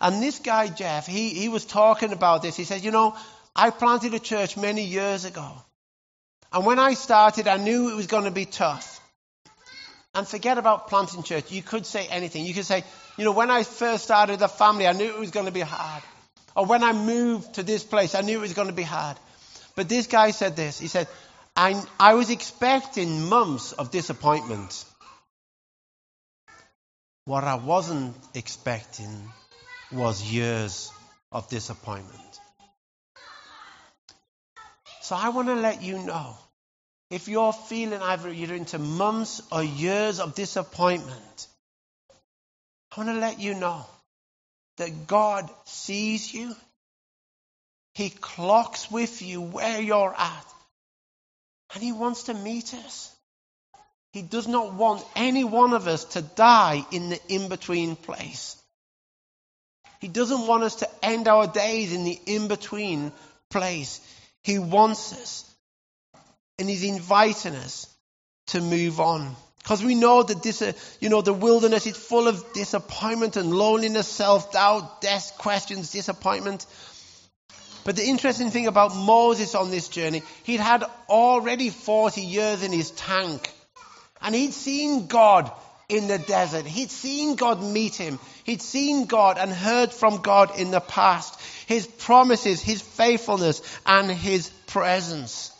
And 0.00 0.22
this 0.22 0.38
guy, 0.38 0.68
Jeff, 0.68 1.06
he, 1.06 1.30
he 1.30 1.48
was 1.48 1.64
talking 1.64 2.12
about 2.12 2.42
this. 2.42 2.56
He 2.56 2.64
said, 2.64 2.84
You 2.84 2.92
know, 2.92 3.16
I 3.54 3.70
planted 3.70 4.14
a 4.14 4.20
church 4.20 4.56
many 4.56 4.84
years 4.84 5.24
ago. 5.24 5.52
And 6.52 6.64
when 6.64 6.78
I 6.78 6.94
started, 6.94 7.48
I 7.48 7.56
knew 7.56 7.90
it 7.90 7.96
was 7.96 8.06
going 8.06 8.24
to 8.24 8.30
be 8.30 8.46
tough. 8.46 9.00
And 10.14 10.26
forget 10.26 10.56
about 10.56 10.88
planting 10.88 11.22
church. 11.22 11.52
You 11.52 11.62
could 11.62 11.84
say 11.84 12.06
anything. 12.06 12.46
You 12.46 12.54
could 12.54 12.64
say, 12.64 12.84
you 13.18 13.24
know, 13.24 13.32
when 13.32 13.50
I 13.50 13.62
first 13.64 14.04
started 14.04 14.38
the 14.38 14.48
family, 14.48 14.86
I 14.86 14.92
knew 14.92 15.04
it 15.04 15.18
was 15.18 15.30
going 15.30 15.46
to 15.46 15.52
be 15.52 15.60
hard. 15.60 16.02
Or 16.56 16.64
when 16.64 16.82
I 16.82 16.92
moved 16.92 17.54
to 17.54 17.62
this 17.62 17.84
place, 17.84 18.14
I 18.14 18.22
knew 18.22 18.38
it 18.38 18.42
was 18.42 18.54
going 18.54 18.68
to 18.68 18.74
be 18.74 18.82
hard. 18.82 19.16
But 19.76 19.88
this 19.88 20.06
guy 20.06 20.30
said 20.30 20.56
this. 20.56 20.78
He 20.78 20.88
said, 20.88 21.08
I, 21.54 21.80
I 22.00 22.14
was 22.14 22.30
expecting 22.30 23.28
months 23.28 23.72
of 23.72 23.90
disappointment. 23.90 24.84
What 27.28 27.44
I 27.44 27.56
wasn't 27.56 28.16
expecting 28.32 29.30
was 29.92 30.22
years 30.22 30.90
of 31.30 31.46
disappointment. 31.50 32.40
So 35.02 35.14
I 35.14 35.28
want 35.28 35.48
to 35.48 35.54
let 35.54 35.82
you 35.82 35.98
know 35.98 36.34
if 37.10 37.28
you're 37.28 37.52
feeling 37.52 38.00
either 38.00 38.32
you're 38.32 38.54
into 38.54 38.78
months 38.78 39.42
or 39.52 39.62
years 39.62 40.20
of 40.20 40.34
disappointment, 40.34 41.46
I 42.96 43.00
want 43.02 43.10
to 43.10 43.20
let 43.20 43.38
you 43.38 43.52
know 43.52 43.84
that 44.78 45.06
God 45.06 45.50
sees 45.66 46.32
you. 46.32 46.56
He 47.92 48.08
clocks 48.08 48.90
with 48.90 49.20
you 49.20 49.42
where 49.42 49.82
you're 49.82 50.14
at. 50.16 50.46
And 51.74 51.82
He 51.82 51.92
wants 51.92 52.22
to 52.22 52.32
meet 52.32 52.72
us. 52.72 53.14
He 54.12 54.22
does 54.22 54.48
not 54.48 54.74
want 54.74 55.04
any 55.14 55.44
one 55.44 55.74
of 55.74 55.86
us 55.86 56.04
to 56.04 56.22
die 56.22 56.84
in 56.90 57.10
the 57.10 57.20
in 57.28 57.48
between 57.48 57.96
place. 57.96 58.56
He 60.00 60.08
doesn't 60.08 60.46
want 60.46 60.62
us 60.62 60.76
to 60.76 60.88
end 61.02 61.28
our 61.28 61.46
days 61.46 61.92
in 61.92 62.04
the 62.04 62.18
in 62.26 62.48
between 62.48 63.12
place. 63.50 64.00
He 64.42 64.58
wants 64.58 65.12
us. 65.12 65.44
And 66.58 66.68
He's 66.68 66.84
inviting 66.84 67.54
us 67.54 67.86
to 68.48 68.60
move 68.60 69.00
on. 69.00 69.36
Because 69.58 69.84
we 69.84 69.94
know 69.94 70.22
that 70.22 70.42
this, 70.42 70.62
uh, 70.62 70.72
you 71.00 71.10
know, 71.10 71.20
the 71.20 71.32
wilderness 71.32 71.86
is 71.86 71.96
full 71.96 72.26
of 72.26 72.52
disappointment 72.54 73.36
and 73.36 73.52
loneliness, 73.52 74.08
self-doubt, 74.08 75.02
death, 75.02 75.36
questions, 75.36 75.92
disappointment. 75.92 76.64
But 77.84 77.96
the 77.96 78.06
interesting 78.06 78.50
thing 78.50 78.66
about 78.66 78.96
Moses 78.96 79.54
on 79.54 79.70
this 79.70 79.88
journey, 79.88 80.22
he'd 80.44 80.60
had 80.60 80.84
already 81.08 81.70
40 81.70 82.22
years 82.22 82.62
in 82.62 82.72
his 82.72 82.90
tank. 82.92 83.52
And 84.22 84.34
he'd 84.34 84.52
seen 84.52 85.06
God 85.06 85.50
in 85.88 86.08
the 86.08 86.18
desert. 86.18 86.66
He'd 86.66 86.90
seen 86.90 87.36
God 87.36 87.62
meet 87.62 87.94
him. 87.94 88.18
He'd 88.44 88.62
seen 88.62 89.06
God 89.06 89.38
and 89.38 89.50
heard 89.50 89.92
from 89.92 90.22
God 90.22 90.58
in 90.58 90.70
the 90.70 90.80
past. 90.80 91.40
His 91.66 91.86
promises, 91.86 92.62
His 92.62 92.80
faithfulness, 92.80 93.60
and 93.84 94.10
His 94.10 94.48
presence. 94.66 95.52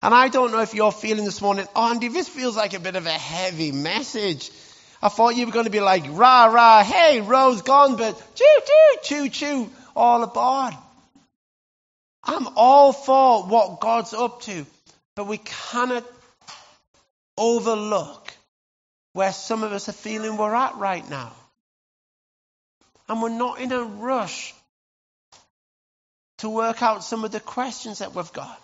And 0.00 0.14
I 0.14 0.28
don't 0.28 0.52
know 0.52 0.60
if 0.60 0.74
you're 0.74 0.92
feeling 0.92 1.24
this 1.24 1.42
morning, 1.42 1.66
oh, 1.74 1.90
Andy, 1.90 2.06
this 2.06 2.28
feels 2.28 2.56
like 2.56 2.72
a 2.72 2.80
bit 2.80 2.94
of 2.94 3.04
a 3.04 3.10
heavy 3.10 3.72
message. 3.72 4.50
I 5.02 5.08
thought 5.08 5.34
you 5.34 5.46
were 5.46 5.52
going 5.52 5.64
to 5.64 5.70
be 5.70 5.80
like, 5.80 6.04
rah, 6.08 6.46
rah, 6.46 6.84
hey, 6.84 7.20
Rose 7.20 7.62
gone, 7.62 7.96
but 7.96 8.16
choo, 8.36 8.44
choo, 8.66 8.98
choo, 9.02 9.28
choo, 9.28 9.70
all 9.96 10.22
aboard. 10.22 10.74
I'm 12.22 12.46
all 12.54 12.92
for 12.92 13.42
what 13.42 13.80
God's 13.80 14.14
up 14.14 14.42
to, 14.42 14.66
but 15.16 15.26
we 15.26 15.38
cannot 15.38 16.04
overlook 17.40 18.32
where 19.14 19.32
some 19.32 19.64
of 19.64 19.72
us 19.72 19.88
are 19.88 19.92
feeling 19.92 20.36
we're 20.36 20.54
at 20.54 20.76
right 20.76 21.08
now. 21.10 21.32
And 23.08 23.20
we're 23.20 23.30
not 23.30 23.58
in 23.60 23.72
a 23.72 23.82
rush 23.82 24.54
to 26.38 26.48
work 26.48 26.82
out 26.82 27.02
some 27.02 27.24
of 27.24 27.32
the 27.32 27.40
questions 27.40 27.98
that 27.98 28.14
we've 28.14 28.32
got. 28.32 28.60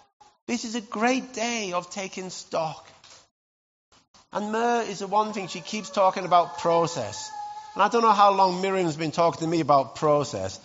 This 0.46 0.64
is 0.64 0.76
a 0.76 0.80
great 0.80 1.32
day 1.32 1.72
of 1.72 1.90
taking 1.90 2.30
stock. 2.30 2.86
And 4.32 4.52
Mer 4.52 4.84
is 4.88 5.00
the 5.00 5.08
one 5.08 5.32
thing 5.32 5.48
she 5.48 5.60
keeps 5.60 5.90
talking 5.90 6.24
about 6.24 6.58
process. 6.58 7.30
And 7.74 7.82
I 7.82 7.88
don't 7.88 8.02
know 8.02 8.12
how 8.12 8.32
long 8.32 8.62
Miriam's 8.62 8.96
been 8.96 9.10
talking 9.10 9.40
to 9.40 9.46
me 9.46 9.60
about 9.60 9.96
process. 9.96 10.60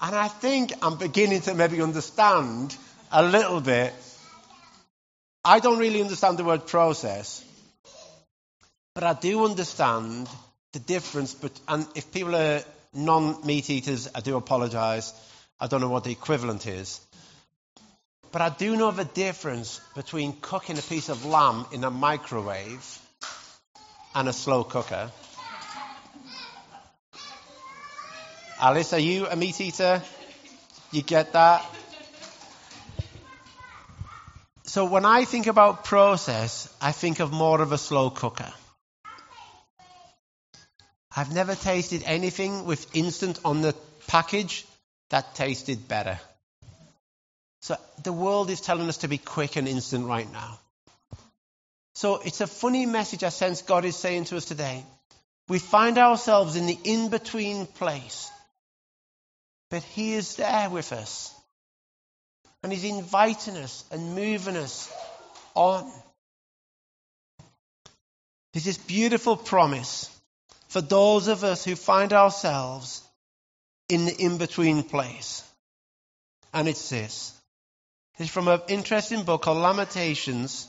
And 0.00 0.14
I 0.14 0.28
think 0.28 0.72
I'm 0.82 0.98
beginning 0.98 1.40
to 1.42 1.54
maybe 1.54 1.80
understand 1.80 2.76
a 3.10 3.22
little 3.22 3.60
bit. 3.60 3.92
I 5.44 5.60
don't 5.60 5.78
really 5.78 6.02
understand 6.02 6.38
the 6.38 6.44
word 6.44 6.66
process, 6.66 7.42
but 8.94 9.04
I 9.04 9.14
do 9.14 9.44
understand 9.46 10.28
the 10.72 10.80
difference. 10.80 11.32
But 11.32 11.58
and 11.66 11.86
if 11.94 12.12
people 12.12 12.36
are 12.36 12.62
non-meat 12.92 13.70
eaters, 13.70 14.08
I 14.14 14.20
do 14.20 14.36
apologise. 14.36 15.14
I 15.58 15.66
don't 15.66 15.80
know 15.80 15.88
what 15.88 16.04
the 16.04 16.12
equivalent 16.12 16.66
is. 16.66 17.00
But 18.32 18.42
I 18.42 18.50
do 18.50 18.76
know 18.76 18.90
the 18.90 19.04
difference 19.04 19.80
between 19.94 20.34
cooking 20.40 20.78
a 20.78 20.82
piece 20.82 21.08
of 21.08 21.24
lamb 21.24 21.66
in 21.72 21.84
a 21.84 21.90
microwave 21.90 22.98
and 24.14 24.28
a 24.28 24.32
slow 24.32 24.62
cooker. 24.62 25.10
Alice, 28.60 28.92
are 28.92 29.00
you 29.00 29.26
a 29.26 29.36
meat 29.36 29.58
eater? 29.60 30.02
You 30.92 31.02
get 31.02 31.32
that? 31.32 31.64
So 34.70 34.84
when 34.84 35.04
I 35.04 35.24
think 35.24 35.48
about 35.48 35.82
process, 35.82 36.72
I 36.80 36.92
think 36.92 37.18
of 37.18 37.32
more 37.32 37.60
of 37.60 37.72
a 37.72 37.76
slow 37.76 38.08
cooker. 38.08 38.52
I've 41.16 41.34
never 41.34 41.56
tasted 41.56 42.04
anything 42.06 42.66
with 42.66 42.94
instant 42.94 43.40
on 43.44 43.62
the 43.62 43.74
package 44.06 44.64
that 45.08 45.34
tasted 45.34 45.88
better. 45.88 46.20
So 47.62 47.74
the 48.04 48.12
world 48.12 48.48
is 48.48 48.60
telling 48.60 48.88
us 48.88 48.98
to 48.98 49.08
be 49.08 49.18
quick 49.18 49.56
and 49.56 49.66
instant 49.66 50.06
right 50.06 50.32
now. 50.32 50.60
So 51.96 52.20
it's 52.24 52.40
a 52.40 52.46
funny 52.46 52.86
message 52.86 53.24
I 53.24 53.30
sense 53.30 53.62
God 53.62 53.84
is 53.84 53.96
saying 53.96 54.26
to 54.26 54.36
us 54.36 54.44
today. 54.44 54.84
We 55.48 55.58
find 55.58 55.98
ourselves 55.98 56.54
in 56.54 56.66
the 56.66 56.78
in 56.84 57.08
between 57.08 57.66
place, 57.66 58.30
but 59.68 59.82
He 59.82 60.14
is 60.14 60.36
there 60.36 60.70
with 60.70 60.92
us. 60.92 61.34
And 62.62 62.72
He's 62.72 62.84
inviting 62.84 63.56
us 63.56 63.84
and 63.90 64.14
moving 64.14 64.56
us 64.56 64.92
on. 65.54 65.90
There's 68.52 68.64
this 68.64 68.78
beautiful 68.78 69.36
promise 69.36 70.10
for 70.68 70.80
those 70.80 71.28
of 71.28 71.44
us 71.44 71.64
who 71.64 71.76
find 71.76 72.12
ourselves 72.12 73.02
in 73.88 74.06
the 74.06 74.14
in 74.14 74.38
between 74.38 74.82
place. 74.82 75.44
And 76.52 76.68
it's 76.68 76.88
this 76.88 77.32
it's 78.20 78.30
from 78.30 78.48
an 78.48 78.60
interesting 78.68 79.22
book 79.22 79.42
called 79.42 79.56
Lamentations, 79.56 80.68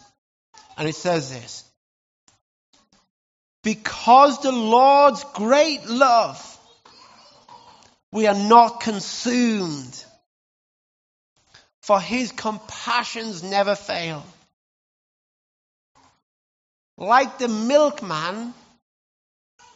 and 0.78 0.88
it 0.88 0.96
says 0.96 1.30
this 1.30 1.66
Because 3.62 4.42
the 4.42 4.54
Lord's 4.54 5.26
great 5.34 5.86
love, 5.86 6.60
we 8.14 8.28
are 8.28 8.36
not 8.36 8.80
consumed, 8.80 10.06
for 11.92 12.00
his 12.00 12.32
compassions 12.32 13.44
never 13.44 13.76
fail. 13.76 14.24
Like 16.98 17.38
the 17.38 17.50
milkman 17.50 18.54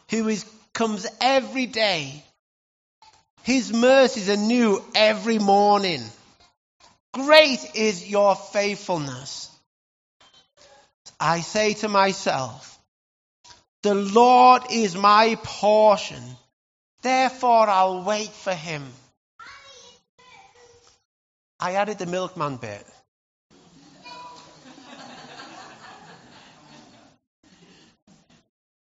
who 0.08 0.26
is, 0.28 0.46
comes 0.72 1.06
every 1.20 1.66
day, 1.66 2.24
his 3.42 3.70
mercies 3.70 4.30
are 4.30 4.38
new 4.38 4.82
every 4.94 5.38
morning. 5.38 6.00
Great 7.12 7.72
is 7.74 8.08
your 8.08 8.34
faithfulness. 8.34 9.50
I 11.20 11.40
say 11.40 11.74
to 11.74 11.88
myself, 11.88 12.78
the 13.82 13.94
Lord 13.94 14.62
is 14.70 14.96
my 14.96 15.36
portion. 15.42 16.22
Therefore 17.02 17.68
I'll 17.68 18.04
wait 18.04 18.30
for 18.30 18.54
him. 18.54 18.90
I 21.58 21.74
added 21.74 21.98
the 21.98 22.06
milkman 22.06 22.56
bit. 22.56 22.86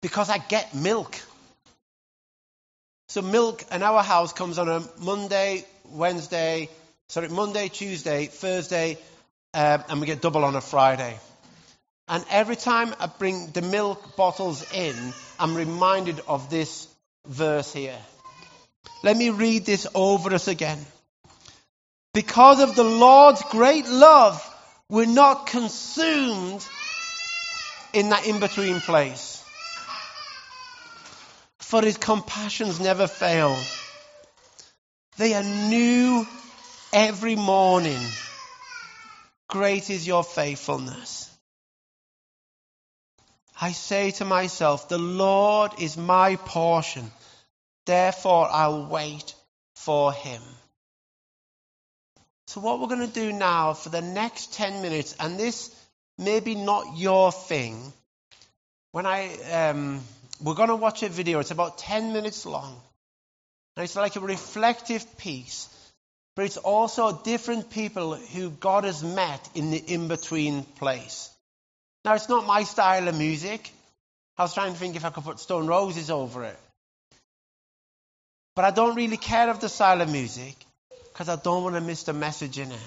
because 0.06 0.30
I 0.30 0.38
get 0.38 0.76
milk. 0.76 1.20
So 3.10 3.24
milk 3.24 3.66
in 3.72 3.82
our 3.82 4.04
house 4.04 4.34
comes 4.34 4.60
on 4.60 4.70
a 4.70 4.84
Monday, 5.00 5.66
Wednesday, 5.90 6.70
sorry, 7.10 7.30
Monday, 7.30 7.70
Tuesday, 7.70 8.28
Thursday, 8.28 9.00
um, 9.56 9.84
and 9.90 10.00
we 10.00 10.06
get 10.06 10.22
double 10.22 10.44
on 10.44 10.56
a 10.56 10.62
Friday. 10.62 11.18
And 12.08 12.24
every 12.30 12.56
time 12.56 12.94
I 13.00 13.08
bring 13.08 13.48
the 13.48 13.64
milk 13.64 14.16
bottles 14.16 14.64
in, 14.74 14.96
I'm 15.40 15.56
reminded 15.56 16.22
of 16.28 16.52
this 16.52 16.88
verse 17.26 17.74
here. 17.74 17.98
Let 19.04 19.18
me 19.18 19.32
read 19.32 19.66
this 19.66 19.88
over 19.96 20.36
us 20.36 20.48
again. 20.48 20.78
Because 22.16 22.62
of 22.62 22.78
the 22.78 22.84
Lord's 22.86 23.42
great 23.52 23.90
love, 23.90 24.42
we're 24.88 25.06
not 25.06 25.48
consumed 25.48 26.66
in 27.92 28.08
that 28.08 28.26
in 28.26 28.40
between 28.40 28.80
place. 28.80 29.44
For 31.60 31.82
his 31.82 31.98
compassions 31.98 32.80
never 32.80 33.08
fail. 33.08 33.54
They 35.18 35.34
are 35.34 35.44
new 35.44 36.26
every 36.94 37.36
morning. 37.36 38.00
Great 39.50 39.90
is 39.90 40.08
your 40.08 40.24
faithfulness. 40.24 41.30
I 43.60 43.74
say 43.74 44.12
to 44.12 44.24
myself, 44.24 44.88
the 44.88 44.98
Lord 44.98 45.74
is 45.82 45.98
my 45.98 46.38
portion. 46.38 47.12
Therefore 47.86 48.48
I'll 48.50 48.86
wait 48.86 49.36
for 49.76 50.14
him. 50.14 50.42
So 52.48 52.62
what 52.62 52.80
we're 52.80 52.88
going 52.88 53.08
to 53.08 53.14
do 53.14 53.34
now 53.34 53.74
for 53.74 53.90
the 53.90 54.02
next 54.02 54.54
10 54.54 54.82
minutes, 54.82 55.16
and 55.20 55.40
this 55.40 55.74
may 56.18 56.40
be 56.40 56.56
not 56.56 56.98
your 56.98 57.32
thing, 57.32 57.92
when 58.92 59.06
I, 59.06 59.36
um, 59.52 60.02
we're 60.44 60.56
going 60.56 60.70
to 60.70 60.76
watch 60.76 61.04
a 61.04 61.10
video. 61.10 61.40
It's 61.40 61.52
about 61.52 61.78
10 61.78 62.14
minutes 62.14 62.46
long. 62.46 62.80
And 63.76 63.84
it's 63.84 63.96
like 63.96 64.16
a 64.16 64.22
reflective 64.22 65.18
piece 65.18 65.70
but 66.36 66.46
it's 66.46 66.58
also 66.58 67.14
different 67.24 67.70
people 67.70 68.16
who 68.16 68.50
God 68.50 68.84
has 68.84 69.04
met 69.04 69.50
in 69.56 69.72
the 69.72 69.78
in 69.78 70.10
between 70.10 70.64
place. 70.64 71.30
Now, 72.04 72.14
it's 72.14 72.30
not 72.30 72.46
my 72.46 72.64
style 72.64 73.08
of 73.08 73.18
music. 73.18 73.72
I 74.38 74.44
was 74.44 74.54
trying 74.54 74.74
to 74.74 74.80
think 74.80 74.98
if 74.98 75.06
I 75.06 75.10
could 75.10 75.24
put 75.24 75.40
Stone 75.40 75.68
Roses 75.68 76.10
over 76.10 76.44
it. 76.44 76.60
But 78.54 78.66
I 78.66 78.72
don't 78.72 78.96
really 78.96 79.18
care 79.18 79.50
of 79.50 79.62
the 79.62 79.70
style 79.70 80.02
of 80.02 80.12
music 80.12 80.65
because 81.16 81.30
I 81.30 81.38
don't 81.38 81.64
want 81.64 81.76
to 81.76 81.82
miss 81.82 82.04
the 82.04 82.12
message 82.12 82.60
in 82.60 82.70
it. 82.70 82.80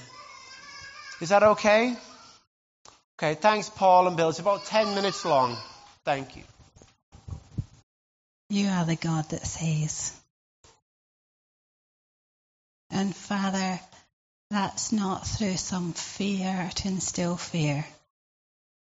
Is 1.22 1.30
that 1.30 1.42
okay? 1.42 1.96
Okay, 3.18 3.34
thanks, 3.34 3.70
Paul 3.70 4.06
and 4.06 4.18
Bill. 4.18 4.28
It's 4.28 4.38
about 4.38 4.66
10 4.66 4.94
minutes 4.94 5.24
long. 5.24 5.56
Thank 6.04 6.36
you. 6.36 6.42
You 8.50 8.68
are 8.68 8.84
the 8.84 8.96
God 8.96 9.30
that 9.30 9.46
saves. 9.46 10.14
And 12.90 13.16
Father, 13.16 13.80
that's 14.50 14.92
not 14.92 15.26
through 15.26 15.56
some 15.56 15.94
fear 15.94 16.70
to 16.74 16.88
instill 16.88 17.38
fear. 17.38 17.86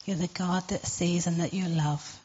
You're 0.07 0.17
the 0.17 0.27
God 0.27 0.67
that 0.71 0.85
sees 0.85 1.29
and 1.29 1.39
that 1.39 1.55
you 1.55 1.69
love. 1.69 2.21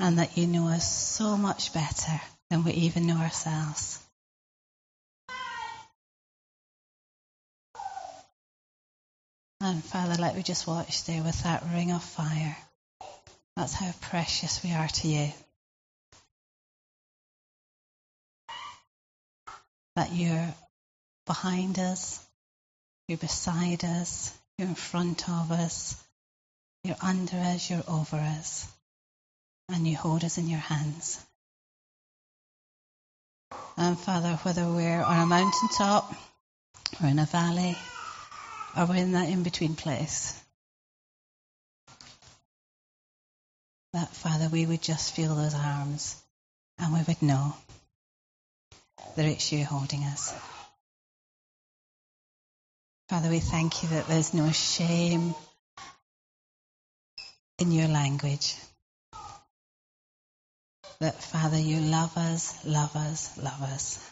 And 0.00 0.18
that 0.18 0.36
you 0.36 0.48
know 0.48 0.66
us 0.66 0.92
so 0.92 1.36
much 1.36 1.72
better 1.72 2.20
than 2.50 2.64
we 2.64 2.72
even 2.72 3.06
know 3.06 3.18
ourselves. 3.18 4.00
And 9.62 9.84
Father, 9.84 10.14
like 10.20 10.36
we 10.36 10.42
just 10.42 10.66
watched 10.66 11.06
there 11.06 11.22
with 11.22 11.42
that 11.42 11.62
ring 11.74 11.92
of 11.92 12.02
fire, 12.02 12.56
that's 13.56 13.74
how 13.74 13.92
precious 14.00 14.64
we 14.64 14.72
are 14.72 14.88
to 14.88 15.08
you. 15.08 15.28
That 19.96 20.12
you're 20.12 20.54
behind 21.26 21.78
us, 21.78 22.24
you're 23.06 23.18
beside 23.18 23.84
us, 23.84 24.34
you're 24.56 24.68
in 24.68 24.74
front 24.74 25.28
of 25.28 25.52
us, 25.52 26.02
you're 26.82 26.96
under 27.02 27.36
us, 27.36 27.68
you're 27.68 27.84
over 27.86 28.16
us, 28.16 28.66
and 29.68 29.86
you 29.86 29.94
hold 29.94 30.24
us 30.24 30.38
in 30.38 30.48
your 30.48 30.58
hands. 30.58 31.22
And 33.76 33.98
Father, 33.98 34.38
whether 34.42 34.66
we're 34.66 35.02
on 35.02 35.18
a 35.18 35.26
mountaintop 35.26 36.14
or 37.02 37.08
in 37.08 37.18
a 37.18 37.26
valley, 37.26 37.76
or 38.76 38.86
we're 38.86 38.96
in 38.96 39.12
that 39.12 39.28
in 39.28 39.42
between 39.42 39.74
place, 39.74 40.40
that 43.92 44.08
Father, 44.08 44.48
we 44.50 44.66
would 44.66 44.82
just 44.82 45.14
feel 45.14 45.34
those 45.34 45.54
arms 45.54 46.20
and 46.78 46.92
we 46.92 47.00
would 47.06 47.22
know 47.22 47.54
that 49.16 49.24
it's 49.26 49.52
you 49.52 49.64
holding 49.64 50.04
us. 50.04 50.32
Father, 53.08 53.28
we 53.28 53.40
thank 53.40 53.82
you 53.82 53.88
that 53.88 54.06
there's 54.06 54.32
no 54.34 54.52
shame 54.52 55.34
in 57.58 57.72
your 57.72 57.88
language. 57.88 58.54
That, 61.00 61.20
Father, 61.20 61.58
you 61.58 61.80
love 61.80 62.16
us, 62.16 62.64
love 62.64 62.94
us, 62.94 63.36
love 63.36 63.62
us. 63.62 64.10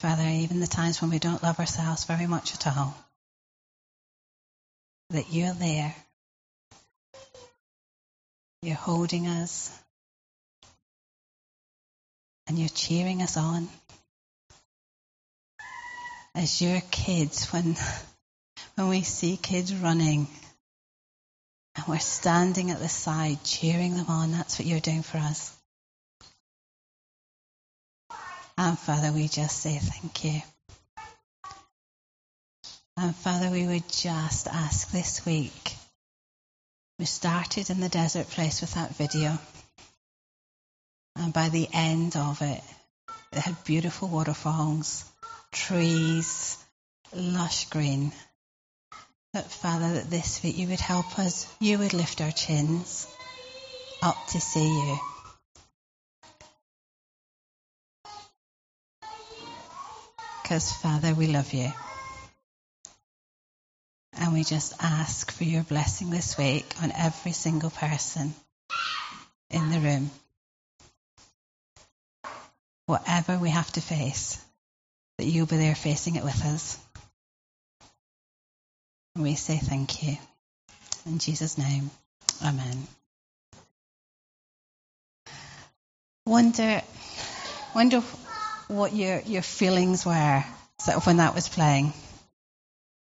Father, 0.00 0.22
even 0.22 0.60
the 0.60 0.68
times 0.68 1.02
when 1.02 1.10
we 1.10 1.18
don't 1.18 1.42
love 1.42 1.58
ourselves 1.58 2.04
very 2.04 2.26
much 2.26 2.54
at 2.54 2.68
all, 2.68 2.96
that 5.10 5.32
you're 5.32 5.54
there. 5.54 5.94
You're 8.62 8.76
holding 8.76 9.26
us. 9.26 9.76
And 12.46 12.58
you're 12.58 12.68
cheering 12.68 13.22
us 13.22 13.36
on. 13.36 13.68
As 16.34 16.62
your 16.62 16.80
kids, 16.92 17.52
when, 17.52 17.76
when 18.76 18.88
we 18.88 19.02
see 19.02 19.36
kids 19.36 19.74
running 19.74 20.28
and 21.74 21.86
we're 21.88 21.98
standing 21.98 22.70
at 22.70 22.78
the 22.78 22.88
side 22.88 23.42
cheering 23.42 23.96
them 23.96 24.06
on, 24.08 24.30
that's 24.30 24.58
what 24.58 24.66
you're 24.66 24.80
doing 24.80 25.02
for 25.02 25.18
us. 25.18 25.57
And 28.58 28.76
Father, 28.76 29.12
we 29.12 29.28
just 29.28 29.60
say 29.60 29.78
thank 29.78 30.24
you. 30.24 30.42
And 32.96 33.14
Father, 33.14 33.50
we 33.50 33.64
would 33.64 33.88
just 33.88 34.48
ask 34.48 34.90
this 34.90 35.24
week. 35.24 35.76
We 36.98 37.04
started 37.04 37.70
in 37.70 37.78
the 37.78 37.88
desert 37.88 38.26
place 38.26 38.60
with 38.60 38.74
that 38.74 38.96
video. 38.96 39.38
And 41.14 41.32
by 41.32 41.50
the 41.50 41.68
end 41.72 42.16
of 42.16 42.42
it, 42.42 42.60
it 43.32 43.38
had 43.38 43.62
beautiful 43.62 44.08
waterfalls, 44.08 45.04
trees, 45.52 46.58
lush 47.14 47.66
green. 47.66 48.10
But 49.32 49.44
Father, 49.44 49.94
that 49.94 50.10
this 50.10 50.42
week 50.42 50.58
you 50.58 50.66
would 50.66 50.80
help 50.80 51.20
us, 51.20 51.46
you 51.60 51.78
would 51.78 51.94
lift 51.94 52.20
our 52.20 52.32
chins 52.32 53.06
up 54.02 54.16
to 54.30 54.40
see 54.40 54.66
you. 54.66 54.98
Because, 60.48 60.72
Father, 60.72 61.12
we 61.12 61.26
love 61.26 61.52
you. 61.52 61.70
And 64.14 64.32
we 64.32 64.44
just 64.44 64.72
ask 64.80 65.30
for 65.30 65.44
your 65.44 65.62
blessing 65.62 66.08
this 66.08 66.38
week 66.38 66.64
on 66.82 66.90
every 66.90 67.32
single 67.32 67.68
person 67.68 68.32
in 69.50 69.68
the 69.68 69.78
room. 69.78 70.10
Whatever 72.86 73.36
we 73.36 73.50
have 73.50 73.70
to 73.72 73.82
face, 73.82 74.42
that 75.18 75.26
you'll 75.26 75.44
be 75.44 75.58
there 75.58 75.74
facing 75.74 76.16
it 76.16 76.24
with 76.24 76.42
us. 76.42 76.78
And 79.16 79.24
we 79.24 79.34
say 79.34 79.58
thank 79.58 80.02
you. 80.02 80.16
In 81.04 81.18
Jesus' 81.18 81.58
name, 81.58 81.90
Amen. 82.42 82.86
Wonder, 86.24 86.80
wonder 87.74 88.02
what 88.68 88.94
your, 88.94 89.20
your 89.20 89.42
feelings 89.42 90.06
were 90.06 90.44
sort 90.78 90.96
of 90.96 91.06
when 91.06 91.16
that 91.16 91.34
was 91.34 91.48
playing. 91.48 91.92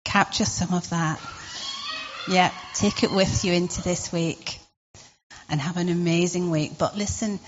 Capture 0.03 0.45
some 0.45 0.73
of 0.73 0.89
that. 0.89 1.19
Yeah, 2.27 2.51
take 2.73 3.03
it 3.03 3.11
with 3.11 3.45
you 3.45 3.53
into 3.53 3.81
this 3.81 4.11
week 4.11 4.59
and 5.49 5.61
have 5.61 5.77
an 5.77 5.89
amazing 5.89 6.49
week. 6.49 6.73
But 6.77 6.97
listen, 6.97 7.39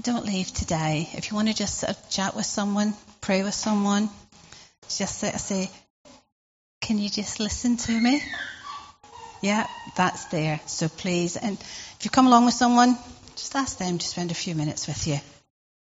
don't 0.00 0.24
leave 0.24 0.52
today. 0.52 1.08
If 1.12 1.30
you 1.30 1.36
want 1.36 1.48
to 1.48 1.54
just 1.54 1.80
sort 1.80 1.90
of 1.90 2.10
chat 2.10 2.36
with 2.36 2.46
someone, 2.46 2.94
pray 3.20 3.42
with 3.42 3.54
someone, 3.54 4.08
just 4.88 5.18
sort 5.18 5.34
of 5.34 5.40
say, 5.40 5.70
can 6.80 6.98
you 6.98 7.10
just 7.10 7.40
listen 7.40 7.76
to 7.76 8.00
me? 8.00 8.22
Yeah, 9.40 9.66
that's 9.94 10.26
there. 10.26 10.60
So 10.66 10.88
please, 10.88 11.36
and 11.36 11.58
if 11.60 11.98
you 12.02 12.10
come 12.10 12.26
along 12.26 12.46
with 12.46 12.54
someone, 12.54 12.96
just 13.36 13.54
ask 13.54 13.78
them 13.78 13.98
to 13.98 14.06
spend 14.06 14.30
a 14.30 14.34
few 14.34 14.54
minutes 14.54 14.86
with 14.86 15.06
you. 15.06 15.18